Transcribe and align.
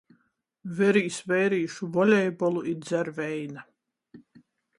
Verīs 0.77 1.19
veirīšu 1.31 1.89
volejbolu 1.99 2.65
i 2.73 2.75
dzer 2.87 3.13
veina. 3.21 3.67